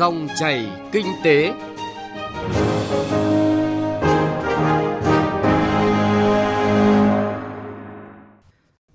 [0.00, 1.52] Dòng chảy kinh tế.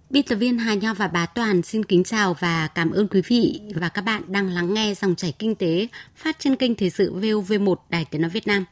[0.10, 3.22] Biên tập viên Hà Nho và Bá Toàn xin kính chào và cảm ơn quý
[3.28, 6.90] vị và các bạn đang lắng nghe dòng chảy kinh tế phát trên kênh Thời
[6.90, 8.65] sự VOV1 Đài Tiếng Nói Việt Nam.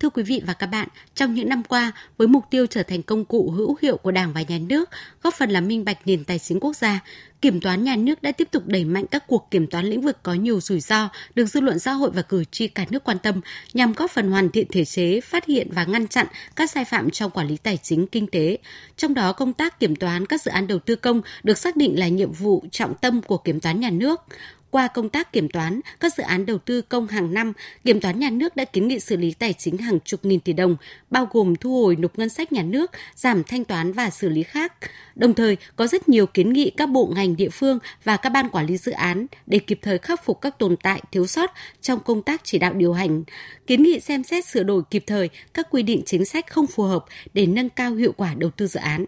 [0.00, 3.02] Thưa quý vị và các bạn, trong những năm qua, với mục tiêu trở thành
[3.02, 4.90] công cụ hữu hiệu của Đảng và Nhà nước,
[5.22, 7.00] góp phần làm minh bạch nền tài chính quốc gia,
[7.40, 10.18] Kiểm toán nhà nước đã tiếp tục đẩy mạnh các cuộc kiểm toán lĩnh vực
[10.22, 13.18] có nhiều rủi ro, được dư luận xã hội và cử tri cả nước quan
[13.18, 13.40] tâm,
[13.74, 16.26] nhằm góp phần hoàn thiện thể chế, phát hiện và ngăn chặn
[16.56, 18.58] các sai phạm trong quản lý tài chính kinh tế.
[18.96, 21.98] Trong đó, công tác kiểm toán các dự án đầu tư công được xác định
[21.98, 24.20] là nhiệm vụ trọng tâm của kiểm toán nhà nước.
[24.70, 27.52] Qua công tác kiểm toán, các dự án đầu tư công hàng năm,
[27.84, 30.52] Kiểm toán nhà nước đã kiến nghị xử lý tài chính hàng chục nghìn tỷ
[30.52, 30.76] đồng,
[31.10, 34.42] bao gồm thu hồi nộp ngân sách nhà nước, giảm thanh toán và xử lý
[34.42, 34.72] khác.
[35.14, 38.48] Đồng thời, có rất nhiều kiến nghị các bộ ngành địa phương và các ban
[38.48, 42.00] quản lý dự án để kịp thời khắc phục các tồn tại thiếu sót trong
[42.00, 43.22] công tác chỉ đạo điều hành.
[43.66, 46.82] Kiến nghị xem xét sửa đổi kịp thời các quy định chính sách không phù
[46.82, 47.04] hợp
[47.34, 49.04] để nâng cao hiệu quả đầu tư dự án.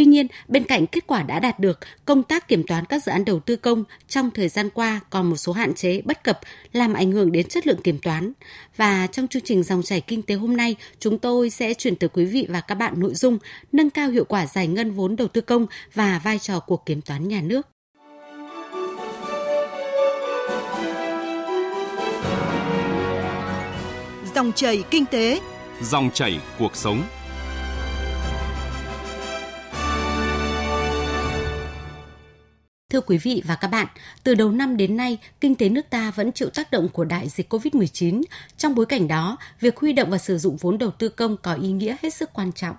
[0.00, 3.12] Tuy nhiên, bên cạnh kết quả đã đạt được, công tác kiểm toán các dự
[3.12, 6.40] án đầu tư công trong thời gian qua còn một số hạn chế bất cập
[6.72, 8.32] làm ảnh hưởng đến chất lượng kiểm toán.
[8.76, 12.08] Và trong chương trình dòng chảy kinh tế hôm nay, chúng tôi sẽ chuyển tới
[12.08, 13.38] quý vị và các bạn nội dung
[13.72, 17.00] nâng cao hiệu quả giải ngân vốn đầu tư công và vai trò của kiểm
[17.00, 17.66] toán nhà nước.
[24.34, 25.40] Dòng chảy kinh tế,
[25.82, 27.02] dòng chảy cuộc sống.
[32.90, 33.86] Thưa quý vị và các bạn,
[34.24, 37.28] từ đầu năm đến nay, kinh tế nước ta vẫn chịu tác động của đại
[37.28, 38.22] dịch COVID-19.
[38.56, 41.54] Trong bối cảnh đó, việc huy động và sử dụng vốn đầu tư công có
[41.54, 42.76] ý nghĩa hết sức quan trọng.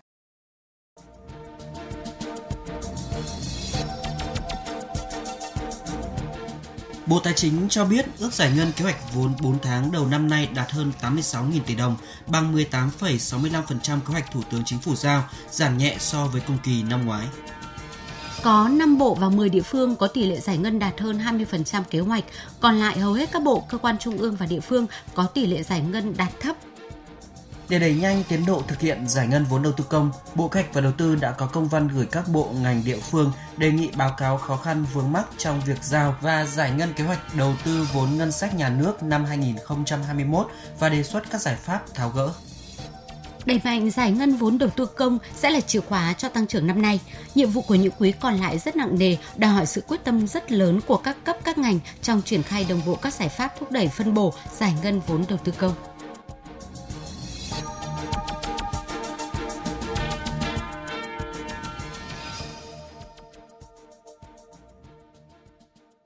[7.05, 10.29] Bộ Tài chính cho biết ước giải ngân kế hoạch vốn 4 tháng đầu năm
[10.29, 11.95] nay đạt hơn 86.000 tỷ đồng,
[12.27, 16.83] bằng 18,65% kế hoạch Thủ tướng Chính phủ giao, giảm nhẹ so với cùng kỳ
[16.83, 17.27] năm ngoái.
[18.43, 21.83] Có 5 bộ và 10 địa phương có tỷ lệ giải ngân đạt hơn 20%
[21.89, 22.23] kế hoạch,
[22.59, 25.45] còn lại hầu hết các bộ, cơ quan trung ương và địa phương có tỷ
[25.45, 26.55] lệ giải ngân đạt thấp.
[27.69, 30.61] Để đẩy nhanh tiến độ thực hiện giải ngân vốn đầu tư công, Bộ Kế
[30.61, 33.71] hoạch và Đầu tư đã có công văn gửi các bộ ngành địa phương đề
[33.71, 37.35] nghị báo cáo khó khăn vướng mắc trong việc giao và giải ngân kế hoạch
[37.35, 40.47] đầu tư vốn ngân sách nhà nước năm 2021
[40.79, 42.29] và đề xuất các giải pháp tháo gỡ.
[43.45, 46.67] Đẩy mạnh giải ngân vốn đầu tư công sẽ là chìa khóa cho tăng trưởng
[46.67, 46.99] năm nay.
[47.35, 50.27] Nhiệm vụ của những quý còn lại rất nặng nề, đòi hỏi sự quyết tâm
[50.27, 53.53] rất lớn của các cấp các ngành trong triển khai đồng bộ các giải pháp
[53.59, 55.73] thúc đẩy phân bổ giải ngân vốn đầu tư công.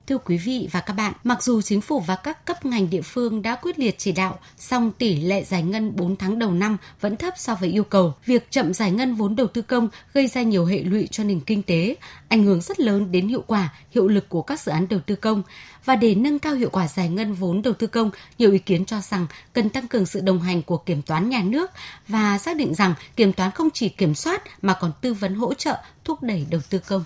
[0.06, 3.02] Thưa quý vị và các bạn, mặc dù chính phủ và các cấp ngành địa
[3.02, 6.76] phương đã quyết liệt chỉ đạo, song tỷ lệ giải ngân 4 tháng đầu năm
[7.00, 8.14] vẫn thấp so với yêu cầu.
[8.26, 11.40] Việc chậm giải ngân vốn đầu tư công gây ra nhiều hệ lụy cho nền
[11.40, 11.96] kinh tế,
[12.28, 15.14] ảnh hưởng rất lớn đến hiệu quả, hiệu lực của các dự án đầu tư
[15.14, 15.42] công.
[15.84, 18.84] Và để nâng cao hiệu quả giải ngân vốn đầu tư công, nhiều ý kiến
[18.84, 21.70] cho rằng cần tăng cường sự đồng hành của kiểm toán nhà nước
[22.08, 25.54] và xác định rằng kiểm toán không chỉ kiểm soát mà còn tư vấn hỗ
[25.54, 27.02] trợ, thúc đẩy đầu tư công.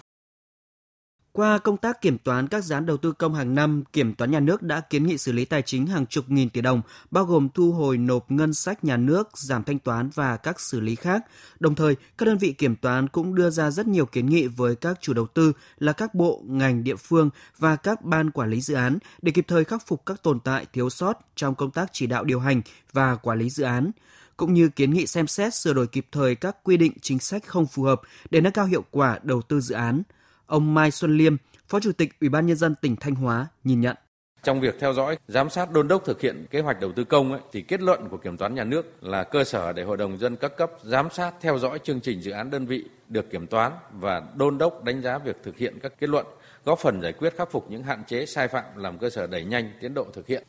[1.32, 4.30] Qua công tác kiểm toán các dự án đầu tư công hàng năm, Kiểm toán
[4.30, 7.24] nhà nước đã kiến nghị xử lý tài chính hàng chục nghìn tỷ đồng, bao
[7.24, 10.94] gồm thu hồi nộp ngân sách nhà nước, giảm thanh toán và các xử lý
[10.94, 11.22] khác.
[11.60, 14.76] Đồng thời, các đơn vị kiểm toán cũng đưa ra rất nhiều kiến nghị với
[14.76, 18.60] các chủ đầu tư là các bộ, ngành, địa phương và các ban quản lý
[18.60, 21.90] dự án để kịp thời khắc phục các tồn tại thiếu sót trong công tác
[21.92, 23.90] chỉ đạo điều hành và quản lý dự án
[24.36, 27.46] cũng như kiến nghị xem xét sửa đổi kịp thời các quy định chính sách
[27.46, 30.02] không phù hợp để nâng cao hiệu quả đầu tư dự án–
[30.50, 31.36] Ông Mai Xuân Liêm,
[31.68, 33.96] Phó Chủ tịch Ủy ban nhân dân tỉnh Thanh Hóa nhìn nhận.
[34.42, 37.32] Trong việc theo dõi, giám sát đôn đốc thực hiện kế hoạch đầu tư công
[37.32, 40.18] ấy, thì kết luận của kiểm toán nhà nước là cơ sở để hội đồng
[40.18, 43.46] dân các cấp giám sát theo dõi chương trình dự án đơn vị được kiểm
[43.46, 46.26] toán và đôn đốc đánh giá việc thực hiện các kết luận,
[46.64, 49.44] góp phần giải quyết khắc phục những hạn chế sai phạm làm cơ sở đẩy
[49.44, 50.42] nhanh tiến độ thực hiện.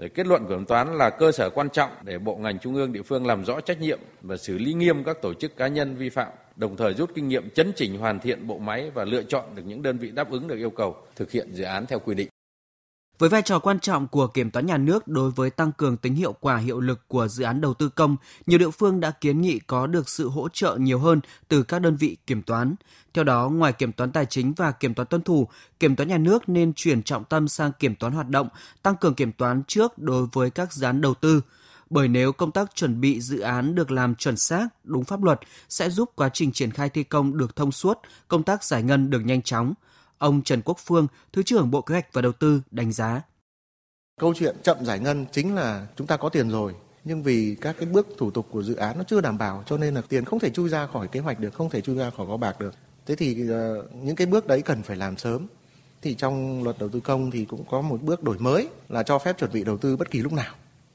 [0.00, 2.74] Rồi kết luận của kiểm toán là cơ sở quan trọng để bộ ngành trung
[2.74, 5.68] ương địa phương làm rõ trách nhiệm và xử lý nghiêm các tổ chức cá
[5.68, 9.04] nhân vi phạm, đồng thời rút kinh nghiệm chấn chỉnh hoàn thiện bộ máy và
[9.04, 11.86] lựa chọn được những đơn vị đáp ứng được yêu cầu thực hiện dự án
[11.86, 12.29] theo quy định.
[13.20, 16.14] Với vai trò quan trọng của kiểm toán nhà nước đối với tăng cường tính
[16.14, 19.40] hiệu quả hiệu lực của dự án đầu tư công, nhiều địa phương đã kiến
[19.40, 22.74] nghị có được sự hỗ trợ nhiều hơn từ các đơn vị kiểm toán.
[23.14, 25.48] Theo đó, ngoài kiểm toán tài chính và kiểm toán tuân thủ,
[25.80, 28.48] kiểm toán nhà nước nên chuyển trọng tâm sang kiểm toán hoạt động,
[28.82, 31.40] tăng cường kiểm toán trước đối với các dự án đầu tư–
[31.90, 35.40] bởi nếu công tác chuẩn bị dự án được làm chuẩn xác, đúng pháp luật
[35.68, 39.10] sẽ giúp quá trình triển khai thi công được thông suốt, công tác giải ngân
[39.10, 39.74] được nhanh chóng.
[40.20, 43.22] Ông Trần Quốc Phương, Thứ trưởng Bộ Kế hoạch và Đầu tư đánh giá.
[44.20, 46.74] Câu chuyện chậm giải ngân chính là chúng ta có tiền rồi
[47.04, 49.76] nhưng vì các cái bước thủ tục của dự án nó chưa đảm bảo cho
[49.76, 52.10] nên là tiền không thể chui ra khỏi kế hoạch được, không thể chui ra
[52.10, 52.74] khỏi kho bạc được.
[53.06, 55.46] Thế thì ờ, những cái bước đấy cần phải làm sớm.
[56.02, 59.18] Thì trong luật đầu tư công thì cũng có một bước đổi mới là cho
[59.18, 60.54] phép chuẩn bị đầu tư bất kỳ lúc nào.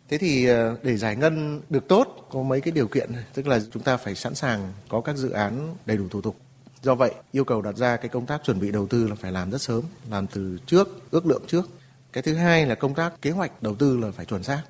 [0.09, 3.59] Thế thì ờ, để giải ngân được tốt có mấy cái điều kiện, tức là
[3.71, 6.35] chúng ta phải sẵn sàng có các dự án đầy đủ thủ tục.
[6.85, 9.31] Do vậy, yêu cầu đặt ra cái công tác chuẩn bị đầu tư là phải
[9.31, 11.69] làm rất sớm, làm từ trước, ước lượng trước.
[12.13, 14.61] Cái thứ hai là công tác kế hoạch đầu tư là phải chuẩn xác.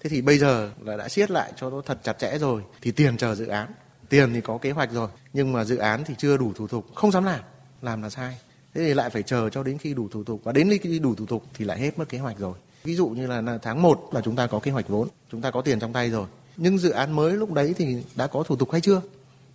[0.00, 2.90] Thế thì bây giờ là đã siết lại cho nó thật chặt chẽ rồi thì
[2.90, 3.68] tiền chờ dự án.
[4.08, 6.86] Tiền thì có kế hoạch rồi nhưng mà dự án thì chưa đủ thủ tục
[6.94, 7.40] không dám làm.
[7.82, 8.38] Làm là sai.
[8.74, 10.40] Thế thì lại phải chờ cho đến khi đủ thủ tục.
[10.44, 12.54] Và đến khi đủ thủ tục thì lại hết mất kế hoạch rồi.
[12.84, 15.50] Ví dụ như là tháng 1 là chúng ta có kế hoạch vốn chúng ta
[15.50, 16.26] có tiền trong tay rồi.
[16.56, 19.00] Nhưng dự án mới lúc đấy thì đã có thủ tục hay chưa?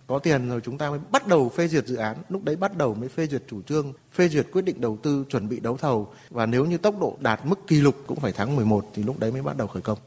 [0.08, 2.16] Có tiền rồi chúng ta mới bắt đầu phê duyệt dự án.
[2.28, 5.24] Lúc đấy bắt đầu mới phê duyệt chủ trương, phê duyệt quyết định đầu tư,
[5.30, 6.12] chuẩn bị đấu thầu.
[6.30, 9.18] Và nếu như tốc độ đạt mức kỷ lục cũng phải tháng 11 thì lúc
[9.18, 9.98] đấy mới bắt đầu khởi công.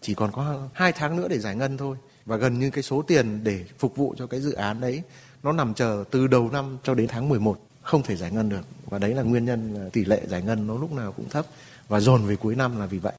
[0.00, 1.96] Chỉ còn có hai tháng nữa để giải ngân thôi.
[2.26, 5.02] Và gần như cái số tiền để phục vụ cho cái dự án đấy,
[5.42, 8.62] nó nằm chờ từ đầu năm cho đến tháng 11 không thể giải ngân được.
[8.86, 11.46] Và đấy là nguyên nhân tỷ lệ giải ngân nó lúc nào cũng thấp.
[11.88, 13.12] Và dồn về cuối năm là vì vậy.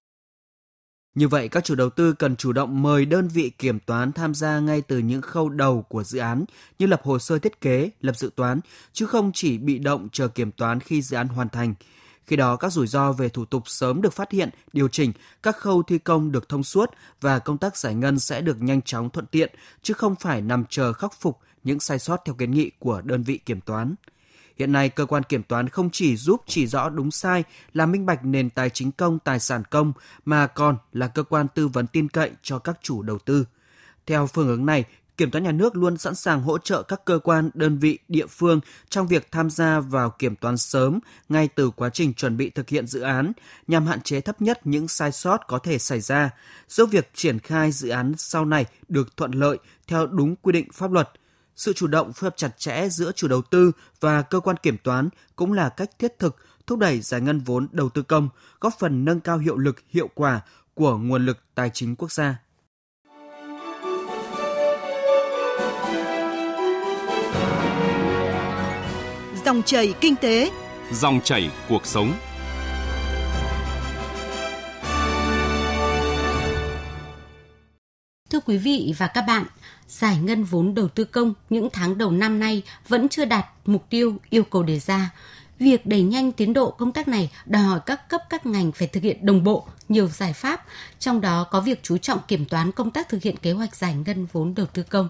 [1.16, 4.34] Như vậy, các chủ đầu tư cần chủ động mời đơn vị kiểm toán tham
[4.34, 6.46] gia ngay từ những khâu đầu của dự án
[6.80, 8.60] như lập hồ sơ thiết kế, lập dự toán,
[8.94, 11.74] chứ không chỉ bị động chờ kiểm toán khi dự án hoàn thành.
[12.26, 15.12] Khi đó, các rủi ro về thủ tục sớm được phát hiện, điều chỉnh,
[15.44, 16.90] các khâu thi công được thông suốt
[17.22, 19.50] và công tác giải ngân sẽ được nhanh chóng thuận tiện,
[19.82, 23.24] chứ không phải nằm chờ khắc phục những sai sót theo kiến nghị của đơn
[23.24, 23.96] vị kiểm toán.
[24.60, 28.06] Hiện nay, cơ quan kiểm toán không chỉ giúp chỉ rõ đúng sai, làm minh
[28.06, 29.94] bạch nền tài chính công, tài sản công,
[30.26, 33.46] mà còn là cơ quan tư vấn tin cậy cho các chủ đầu tư.
[34.06, 34.86] Theo phương hướng này,
[35.18, 38.26] Kiểm toán nhà nước luôn sẵn sàng hỗ trợ các cơ quan, đơn vị, địa
[38.26, 38.60] phương
[38.90, 42.70] trong việc tham gia vào kiểm toán sớm ngay từ quá trình chuẩn bị thực
[42.70, 43.32] hiện dự án
[43.68, 46.30] nhằm hạn chế thấp nhất những sai sót có thể xảy ra,
[46.70, 49.58] giúp việc triển khai dự án sau này được thuận lợi
[49.88, 51.10] theo đúng quy định pháp luật.
[51.60, 54.78] Sự chủ động phối hợp chặt chẽ giữa chủ đầu tư và cơ quan kiểm
[54.78, 56.36] toán cũng là cách thiết thực
[56.68, 58.30] thúc đẩy giải ngân vốn đầu tư công,
[58.60, 60.42] góp phần nâng cao hiệu lực, hiệu quả
[60.74, 62.36] của nguồn lực tài chính quốc gia.
[69.46, 70.52] Dòng chảy kinh tế,
[70.92, 72.14] dòng chảy cuộc sống.
[78.50, 79.46] Quý vị và các bạn,
[79.88, 83.86] giải ngân vốn đầu tư công những tháng đầu năm nay vẫn chưa đạt mục
[83.90, 85.13] tiêu yêu cầu đề ra.
[85.60, 88.88] Việc đẩy nhanh tiến độ công tác này đòi hỏi các cấp các ngành phải
[88.88, 90.66] thực hiện đồng bộ nhiều giải pháp,
[91.00, 93.96] trong đó có việc chú trọng kiểm toán công tác thực hiện kế hoạch giải
[94.06, 95.07] ngân vốn đầu tư công.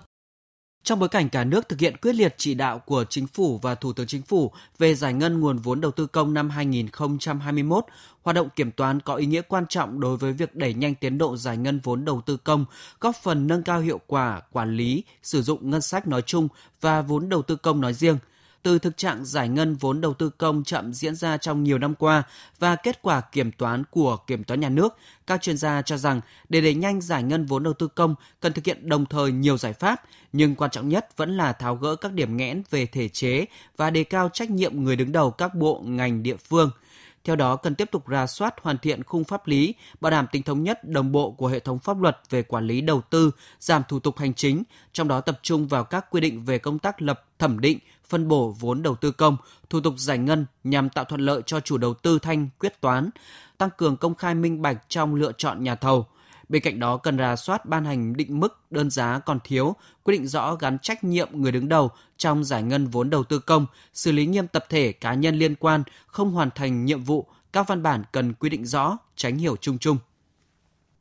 [0.84, 3.76] Trong bối cảnh cả nước thực hiện quyết liệt chỉ đạo của Chính phủ và
[3.76, 7.86] Thủ tướng Chính phủ về giải ngân nguồn vốn đầu tư công năm 2021,
[8.22, 11.18] hoạt động kiểm toán có ý nghĩa quan trọng đối với việc đẩy nhanh tiến
[11.18, 12.66] độ giải ngân vốn đầu tư công,
[13.00, 16.48] góp phần nâng cao hiệu quả quản lý, sử dụng ngân sách nói chung
[16.82, 18.18] và vốn đầu tư công nói riêng–
[18.64, 21.96] từ thực trạng giải ngân vốn đầu tư công chậm diễn ra trong nhiều năm
[21.96, 22.24] qua
[22.60, 24.98] và kết quả kiểm toán của kiểm toán nhà nước,
[25.28, 28.54] các chuyên gia cho rằng để đẩy nhanh giải ngân vốn đầu tư công cần
[28.54, 30.04] thực hiện đồng thời nhiều giải pháp,
[30.34, 33.46] nhưng quan trọng nhất vẫn là tháo gỡ các điểm nghẽn về thể chế
[33.78, 36.72] và đề cao trách nhiệm người đứng đầu các bộ ngành địa phương–
[37.24, 40.44] theo đó, cần tiếp tục ra soát hoàn thiện khung pháp lý, bảo đảm tính
[40.44, 43.82] thống nhất đồng bộ của hệ thống pháp luật về quản lý đầu tư, giảm
[43.88, 44.64] thủ tục hành chính,
[44.94, 48.28] trong đó tập trung vào các quy định về công tác lập, thẩm định, phân
[48.28, 49.38] bổ vốn đầu tư công,
[49.70, 53.10] thủ tục giải ngân nhằm tạo thuận lợi cho chủ đầu tư thanh quyết toán,
[53.58, 56.06] tăng cường công khai minh bạch trong lựa chọn nhà thầu.
[56.50, 60.18] Bên cạnh đó cần ra soát ban hành định mức đơn giá còn thiếu, quy
[60.18, 63.66] định rõ gắn trách nhiệm người đứng đầu trong giải ngân vốn đầu tư công,
[63.94, 67.68] xử lý nghiêm tập thể cá nhân liên quan không hoàn thành nhiệm vụ, các
[67.68, 69.98] văn bản cần quy định rõ, tránh hiểu chung chung.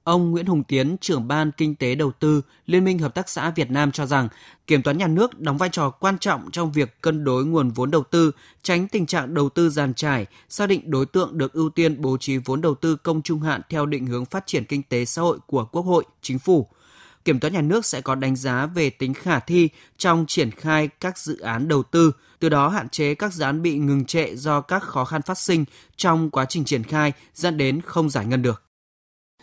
[0.09, 3.51] Ông Nguyễn Hùng Tiến, trưởng ban Kinh tế Đầu tư Liên minh Hợp tác xã
[3.51, 4.29] Việt Nam cho rằng,
[4.67, 7.91] kiểm toán nhà nước đóng vai trò quan trọng trong việc cân đối nguồn vốn
[7.91, 11.71] đầu tư, tránh tình trạng đầu tư giàn trải, xác định đối tượng được ưu
[11.71, 14.83] tiên bố trí vốn đầu tư công trung hạn theo định hướng phát triển kinh
[14.83, 16.67] tế xã hội của Quốc hội, Chính phủ.
[17.25, 20.89] Kiểm toán nhà nước sẽ có đánh giá về tính khả thi trong triển khai
[21.01, 24.37] các dự án đầu tư, từ đó hạn chế các dự án bị ngừng trệ
[24.37, 25.65] do các khó khăn phát sinh
[25.97, 28.68] trong quá trình triển khai dẫn đến không giải ngân được.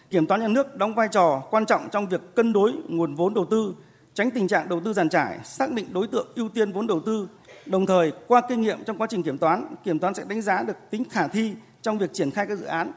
[0.09, 3.33] Kiểm toán nhà nước đóng vai trò quan trọng trong việc cân đối nguồn vốn
[3.33, 3.75] đầu tư,
[4.13, 6.99] tránh tình trạng đầu tư giàn trải, xác định đối tượng ưu tiên vốn đầu
[7.05, 7.29] tư.
[7.65, 10.63] Đồng thời, qua kinh nghiệm trong quá trình kiểm toán, kiểm toán sẽ đánh giá
[10.63, 12.91] được tính khả thi trong việc triển khai các dự án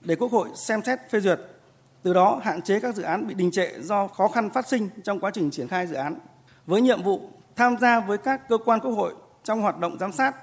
[0.00, 1.40] để Quốc hội xem xét phê duyệt.
[2.02, 4.88] Từ đó hạn chế các dự án bị đình trệ do khó khăn phát sinh
[5.04, 6.18] trong quá trình triển khai dự án.
[6.66, 10.12] Với nhiệm vụ tham gia với các cơ quan Quốc hội trong hoạt động giám
[10.12, 10.34] sát,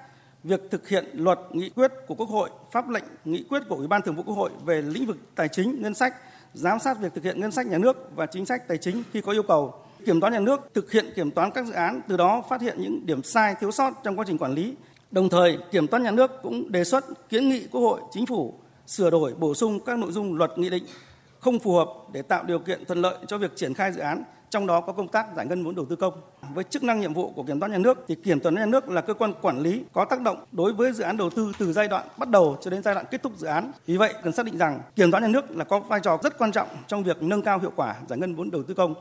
[0.44, 3.88] việc thực hiện luật, nghị quyết của Quốc hội, pháp lệnh, nghị quyết của Ủy
[3.88, 6.16] ban Thường vụ Quốc hội về lĩnh vực tài chính, ngân sách,
[6.54, 9.22] giám sát việc thực hiện ngân sách nhà nước và chính sách tài chính khi
[9.22, 9.74] có yêu cầu.
[10.06, 12.78] Kiểm toán nhà nước thực hiện kiểm toán các dự án, từ đó phát hiện
[12.82, 14.76] những điểm sai, thiếu sót trong quá trình quản lý.
[15.12, 18.54] Đồng thời, kiểm toán nhà nước cũng đề xuất kiến nghị Quốc hội, Chính phủ
[18.88, 20.84] sửa đổi, bổ sung các nội dung luật nghị định
[21.40, 24.24] không phù hợp để tạo điều kiện thuận lợi cho việc triển khai dự án,
[24.54, 26.14] trong đó có công tác giải ngân vốn đầu tư công.
[26.54, 28.90] Với chức năng nhiệm vụ của kiểm toán nhà nước thì kiểm toán nhà nước
[28.90, 31.74] là cơ quan quản lý có tác động đối với dự án đầu tư từ
[31.74, 33.72] giai đoạn bắt đầu cho đến giai đoạn kết thúc dự án.
[33.86, 36.38] Vì vậy, cần xác định rằng kiểm toán nhà nước là có vai trò rất
[36.38, 38.96] quan trọng trong việc nâng cao hiệu quả giải ngân vốn đầu tư công.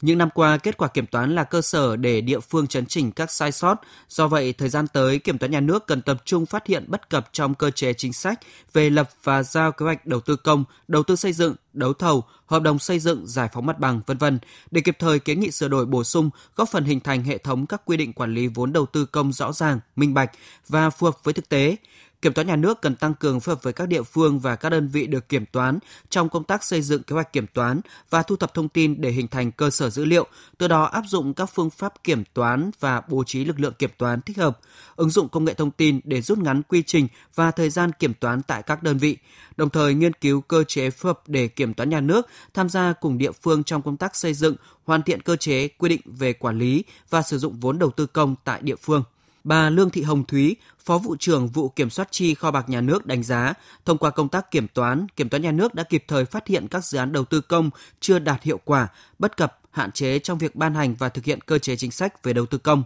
[0.00, 3.12] Những năm qua, kết quả kiểm toán là cơ sở để địa phương chấn chỉnh
[3.12, 3.80] các sai sót.
[4.08, 7.10] Do vậy, thời gian tới, kiểm toán nhà nước cần tập trung phát hiện bất
[7.10, 8.40] cập trong cơ chế chính sách
[8.72, 12.24] về lập và giao kế hoạch đầu tư công, đầu tư xây dựng, đấu thầu,
[12.46, 14.38] hợp đồng xây dựng, giải phóng mặt bằng, vân vân
[14.70, 17.66] để kịp thời kiến nghị sửa đổi bổ sung, góp phần hình thành hệ thống
[17.66, 20.30] các quy định quản lý vốn đầu tư công rõ ràng, minh bạch
[20.68, 21.76] và phù hợp với thực tế.
[22.22, 24.70] Kiểm toán nhà nước cần tăng cường phối hợp với các địa phương và các
[24.70, 25.78] đơn vị được kiểm toán
[26.10, 29.10] trong công tác xây dựng kế hoạch kiểm toán và thu thập thông tin để
[29.10, 30.26] hình thành cơ sở dữ liệu,
[30.58, 33.90] từ đó áp dụng các phương pháp kiểm toán và bố trí lực lượng kiểm
[33.98, 34.58] toán thích hợp,
[34.96, 38.14] ứng dụng công nghệ thông tin để rút ngắn quy trình và thời gian kiểm
[38.14, 39.16] toán tại các đơn vị,
[39.56, 42.92] đồng thời nghiên cứu cơ chế phù hợp để kiểm toán nhà nước tham gia
[42.92, 46.32] cùng địa phương trong công tác xây dựng, hoàn thiện cơ chế quy định về
[46.32, 49.02] quản lý và sử dụng vốn đầu tư công tại địa phương.
[49.44, 52.80] Bà Lương Thị Hồng Thúy, Phó vụ trưởng vụ kiểm soát chi kho bạc nhà
[52.80, 53.54] nước đánh giá,
[53.84, 56.68] thông qua công tác kiểm toán, kiểm toán nhà nước đã kịp thời phát hiện
[56.68, 57.70] các dự án đầu tư công
[58.00, 61.40] chưa đạt hiệu quả, bất cập, hạn chế trong việc ban hành và thực hiện
[61.40, 62.84] cơ chế chính sách về đầu tư công.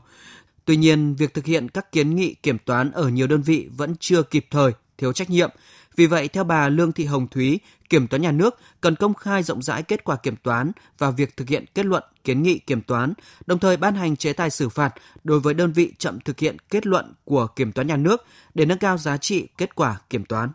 [0.64, 3.94] Tuy nhiên, việc thực hiện các kiến nghị kiểm toán ở nhiều đơn vị vẫn
[4.00, 5.50] chưa kịp thời, thiếu trách nhiệm.
[5.97, 7.61] Vì vậy, theo bà Lương Thị Hồng Thúy,
[7.95, 11.37] Kiểm toán nhà nước cần công khai rộng rãi kết quả kiểm toán và việc
[11.37, 13.13] thực hiện kết luận kiến nghị kiểm toán,
[13.47, 16.57] đồng thời ban hành chế tài xử phạt đối với đơn vị chậm thực hiện
[16.71, 18.25] kết luận của kiểm toán nhà nước
[18.55, 20.51] để nâng cao giá trị kết quả kiểm toán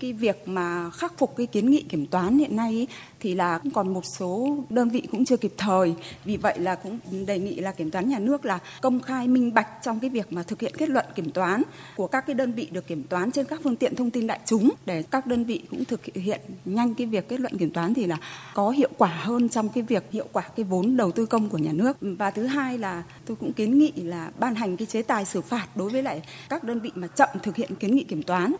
[0.00, 2.86] cái việc mà khắc phục cái kiến nghị kiểm toán hiện nay ý,
[3.20, 5.94] thì là còn một số đơn vị cũng chưa kịp thời.
[6.24, 9.54] Vì vậy là cũng đề nghị là kiểm toán nhà nước là công khai minh
[9.54, 11.62] bạch trong cái việc mà thực hiện kết luận kiểm toán
[11.96, 14.40] của các cái đơn vị được kiểm toán trên các phương tiện thông tin đại
[14.46, 14.70] chúng.
[14.86, 18.06] Để các đơn vị cũng thực hiện nhanh cái việc kết luận kiểm toán thì
[18.06, 18.18] là
[18.54, 21.58] có hiệu quả hơn trong cái việc hiệu quả cái vốn đầu tư công của
[21.58, 21.96] nhà nước.
[22.00, 25.40] Và thứ hai là tôi cũng kiến nghị là ban hành cái chế tài xử
[25.40, 28.52] phạt đối với lại các đơn vị mà chậm thực hiện kiến nghị kiểm toán.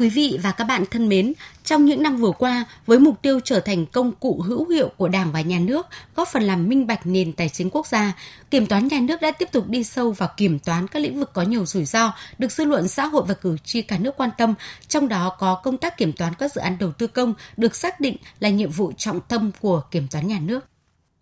[0.00, 1.32] Quý vị và các bạn thân mến,
[1.64, 5.08] trong những năm vừa qua, với mục tiêu trở thành công cụ hữu hiệu của
[5.08, 8.12] Đảng và Nhà nước, góp phần làm minh bạch nền tài chính quốc gia,
[8.50, 11.30] Kiểm toán Nhà nước đã tiếp tục đi sâu vào kiểm toán các lĩnh vực
[11.32, 14.30] có nhiều rủi ro, được dư luận xã hội và cử tri cả nước quan
[14.38, 14.54] tâm,
[14.88, 18.00] trong đó có công tác kiểm toán các dự án đầu tư công được xác
[18.00, 20.69] định là nhiệm vụ trọng tâm của Kiểm toán Nhà nước.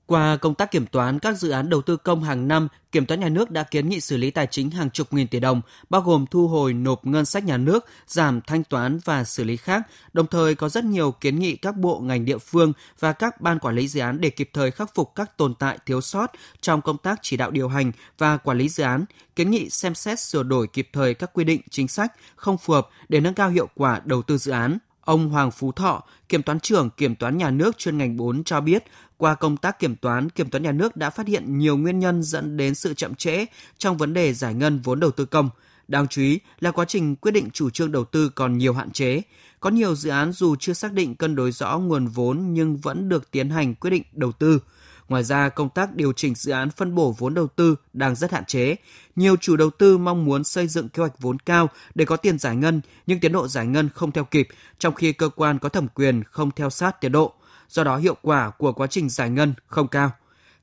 [0.08, 3.20] Qua công tác kiểm toán các dự án đầu tư công hàng năm, Kiểm toán
[3.20, 5.60] nhà nước đã kiến nghị xử lý tài chính hàng chục nghìn tỷ đồng,
[5.90, 9.56] bao gồm thu hồi nộp ngân sách nhà nước, giảm thanh toán và xử lý
[9.56, 9.82] khác.
[10.12, 13.58] Đồng thời có rất nhiều kiến nghị các bộ ngành địa phương và các ban
[13.58, 16.82] quản lý dự án để kịp thời khắc phục các tồn tại thiếu sót trong
[16.82, 19.04] công tác chỉ đạo điều hành và quản lý dự án,
[19.36, 22.72] kiến nghị xem xét sửa đổi kịp thời các quy định chính sách không phù
[22.72, 24.78] hợp để nâng cao hiệu quả đầu tư dự án.
[25.00, 28.60] Ông Hoàng Phú Thọ, Kiểm toán trưởng Kiểm toán Nhà nước chuyên ngành 4 cho
[28.60, 28.84] biết,
[29.18, 32.22] qua công tác kiểm toán, Kiểm toán Nhà nước đã phát hiện nhiều nguyên nhân
[32.22, 33.46] dẫn đến sự chậm trễ
[33.78, 35.50] trong vấn đề giải ngân vốn đầu tư công.
[35.88, 38.90] Đáng chú ý là quá trình quyết định chủ trương đầu tư còn nhiều hạn
[38.90, 39.22] chế.
[39.60, 43.08] Có nhiều dự án dù chưa xác định cân đối rõ nguồn vốn nhưng vẫn
[43.08, 44.60] được tiến hành quyết định đầu tư.
[45.08, 48.32] Ngoài ra, công tác điều chỉnh dự án phân bổ vốn đầu tư đang rất
[48.32, 48.76] hạn chế.
[49.16, 52.38] Nhiều chủ đầu tư mong muốn xây dựng kế hoạch vốn cao để có tiền
[52.38, 54.48] giải ngân, nhưng tiến độ giải ngân không theo kịp,
[54.78, 57.34] trong khi cơ quan có thẩm quyền không theo sát tiến độ.
[57.68, 60.10] Do đó hiệu quả của quá trình giải ngân không cao.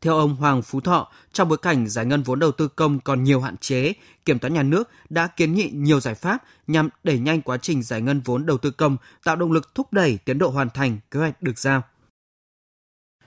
[0.02, 3.24] Theo ông Hoàng Phú Thọ, trong bối cảnh giải ngân vốn đầu tư công còn
[3.24, 3.94] nhiều hạn chế,
[4.26, 7.84] Kiểm toán nhà nước đã kiến nghị nhiều giải pháp nhằm đẩy nhanh quá trình
[7.84, 10.98] giải ngân vốn đầu tư công, tạo động lực thúc đẩy tiến độ hoàn thành
[11.12, 11.82] kế hoạch được giao.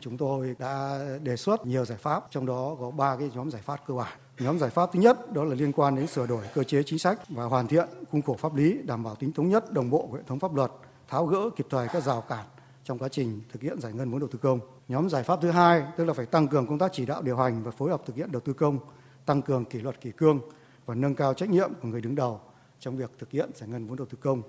[0.00, 3.62] Chúng tôi đã đề xuất nhiều giải pháp, trong đó có ba cái nhóm giải
[3.62, 4.18] pháp cơ bản.
[4.38, 6.98] Nhóm giải pháp thứ nhất đó là liên quan đến sửa đổi cơ chế chính
[6.98, 10.08] sách và hoàn thiện khung khổ pháp lý đảm bảo tính thống nhất đồng bộ
[10.10, 10.70] của hệ thống pháp luật,
[11.08, 12.44] tháo gỡ kịp thời các rào cản
[12.88, 14.60] trong quá trình thực hiện giải ngân vốn đầu tư công.
[14.88, 17.36] Nhóm giải pháp thứ hai tức là phải tăng cường công tác chỉ đạo điều
[17.36, 18.78] hành và phối hợp thực hiện đầu tư công,
[19.26, 20.40] tăng cường kỷ luật kỷ cương
[20.86, 22.40] và nâng cao trách nhiệm của người đứng đầu
[22.80, 24.42] trong việc thực hiện giải ngân vốn đầu tư công.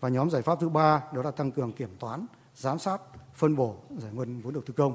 [0.00, 3.00] Và nhóm giải pháp thứ ba đó là tăng cường kiểm toán, giám sát
[3.34, 4.94] phân bổ giải ngân vốn đầu tư công.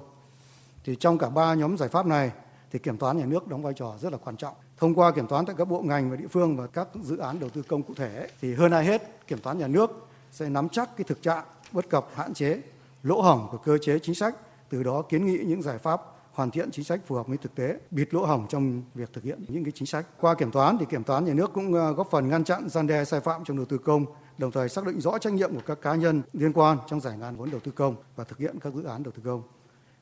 [0.83, 2.31] Thì trong cả ba nhóm giải pháp này
[2.71, 4.53] thì kiểm toán nhà nước đóng vai trò rất là quan trọng.
[4.77, 7.39] Thông qua kiểm toán tại các bộ ngành và địa phương và các dự án
[7.39, 10.69] đầu tư công cụ thể thì hơn ai hết kiểm toán nhà nước sẽ nắm
[10.69, 12.61] chắc cái thực trạng bất cập hạn chế
[13.03, 14.35] lỗ hỏng của cơ chế chính sách,
[14.69, 16.01] từ đó kiến nghị những giải pháp
[16.31, 19.23] hoàn thiện chính sách phù hợp với thực tế, bịt lỗ hỏng trong việc thực
[19.23, 20.05] hiện những cái chính sách.
[20.19, 22.87] Qua kiểm toán thì kiểm toán nhà nước cũng ờ, góp phần ngăn chặn gian
[22.87, 24.05] đe sai phạm trong đầu tư công,
[24.37, 27.17] đồng thời xác định rõ trách nhiệm của các cá nhân liên quan trong giải
[27.17, 29.43] ngân vốn đầu tư công và thực hiện các dự án đầu tư công.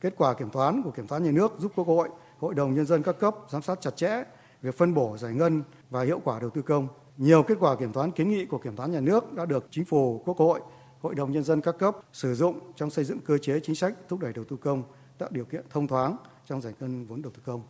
[0.02, 2.86] Kết quả kiểm toán của kiểm toán nhà nước giúp Quốc hội, Hội đồng nhân
[2.86, 4.24] dân các cấp giám sát chặt chẽ
[4.62, 6.88] việc phân bổ giải ngân và hiệu quả đầu tư công.
[7.18, 9.86] Nhiều kết quả kiểm toán kiến nghị của kiểm toán nhà nước đã được chính
[9.86, 10.60] phủ, Quốc hội,
[11.02, 13.94] Hội đồng nhân dân các cấp sử dụng trong xây dựng cơ chế chính sách
[14.10, 14.84] thúc đẩy đầu tư công,
[15.18, 16.18] tạo điều kiện thông thoáng
[16.50, 17.62] trong giải ngân vốn đầu tư công.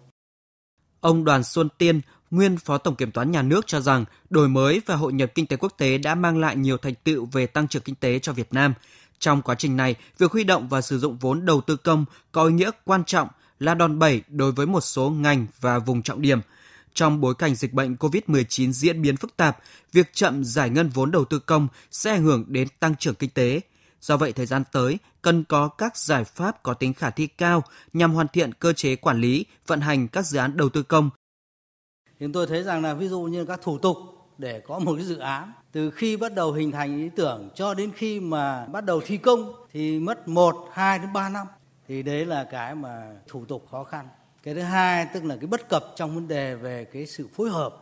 [0.99, 4.81] Ông Đoàn Xuân Tiên, nguyên Phó Tổng Kiểm toán Nhà nước cho rằng đổi mới
[4.85, 7.67] và hội nhập kinh tế quốc tế đã mang lại nhiều thành tựu về tăng
[7.67, 8.73] trưởng kinh tế cho Việt Nam.
[9.19, 12.45] Trong quá trình này, việc huy động và sử dụng vốn đầu tư công có
[12.45, 13.27] ý nghĩa quan trọng
[13.59, 16.39] là đòn bẩy đối với một số ngành và vùng trọng điểm.
[16.97, 19.57] Trong bối cảnh dịch bệnh COVID-19 diễn biến phức tạp,
[19.91, 23.29] việc chậm giải ngân vốn đầu tư công sẽ ảnh hưởng đến tăng trưởng kinh
[23.29, 23.61] tế.
[24.01, 27.63] Do vậy, thời gian tới cần có các giải pháp có tính khả thi cao
[27.93, 31.09] nhằm hoàn thiện cơ chế quản lý, vận hành các dự án đầu tư công.
[32.19, 33.97] Chúng tôi thấy rằng là ví dụ như các thủ tục
[34.37, 37.73] để có một cái dự án từ khi bắt đầu hình thành ý tưởng cho
[37.73, 41.47] đến khi mà bắt đầu thi công thì mất 1, 2 đến 3 năm.
[41.87, 44.07] Thì đấy là cái mà thủ tục khó khăn.
[44.47, 47.49] Cái thứ hai tức là cái bất cập trong vấn đề về cái sự phối
[47.49, 47.75] hợp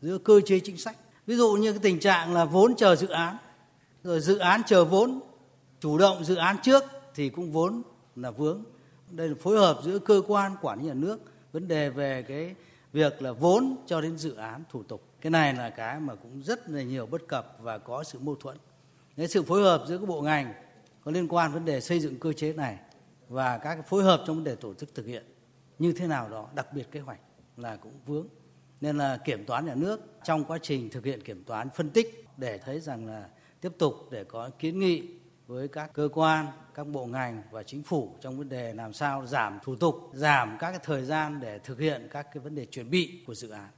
[0.00, 0.96] giữa cơ chế chính sách.
[1.26, 3.36] Ví dụ như cái tình trạng là vốn chờ dự án,
[4.04, 5.20] rồi dự án chờ vốn,
[5.80, 7.82] chủ động dự án trước thì cũng vốn
[8.16, 8.64] là vướng.
[9.10, 11.20] Đây là phối hợp giữa cơ quan quản lý nhà nước,
[11.52, 12.54] vấn đề về cái
[12.92, 16.42] việc là vốn cho đến dự án thủ tục cái này là cái mà cũng
[16.42, 18.56] rất là nhiều bất cập và có sự mâu thuẫn
[19.16, 20.52] cái sự phối hợp giữa các bộ ngành
[21.04, 22.78] có liên quan vấn đề xây dựng cơ chế này
[23.28, 25.24] và các phối hợp trong vấn đề tổ chức thực hiện
[25.82, 27.20] như thế nào đó đặc biệt kế hoạch
[27.56, 28.26] là cũng vướng
[28.80, 32.26] nên là kiểm toán nhà nước trong quá trình thực hiện kiểm toán phân tích
[32.36, 33.28] để thấy rằng là
[33.60, 35.02] tiếp tục để có kiến nghị
[35.46, 39.26] với các cơ quan, các bộ ngành và chính phủ trong vấn đề làm sao
[39.26, 42.66] giảm thủ tục, giảm các cái thời gian để thực hiện các cái vấn đề
[42.66, 43.68] chuẩn bị của dự án.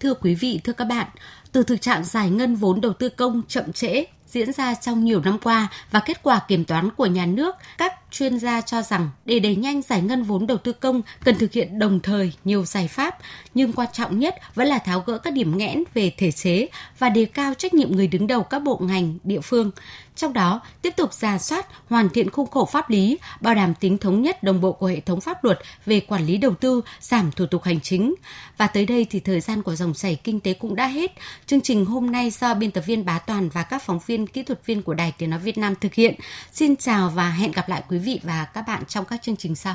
[0.00, 1.08] Thưa quý vị, thưa các bạn,
[1.52, 5.20] từ thực trạng giải ngân vốn đầu tư công chậm trễ diễn ra trong nhiều
[5.20, 9.10] năm qua và kết quả kiểm toán của nhà nước, các chuyên gia cho rằng
[9.24, 12.64] để đẩy nhanh giải ngân vốn đầu tư công cần thực hiện đồng thời nhiều
[12.64, 13.18] giải pháp,
[13.54, 17.08] nhưng quan trọng nhất vẫn là tháo gỡ các điểm nghẽn về thể chế và
[17.08, 19.70] đề cao trách nhiệm người đứng đầu các bộ ngành, địa phương.
[20.16, 23.98] Trong đó, tiếp tục ra soát, hoàn thiện khung khổ pháp lý, bảo đảm tính
[23.98, 27.32] thống nhất đồng bộ của hệ thống pháp luật về quản lý đầu tư, giảm
[27.32, 28.14] thủ tục hành chính.
[28.56, 31.12] Và tới đây thì thời gian của dòng chảy kinh tế cũng đã hết.
[31.46, 34.42] Chương trình hôm nay do biên tập viên Bá Toàn và các phóng viên kỹ
[34.42, 36.14] thuật viên của Đài Tiếng Nói Việt Nam thực hiện.
[36.52, 39.54] Xin chào và hẹn gặp lại quý vị và các bạn trong các chương trình
[39.54, 39.72] sau.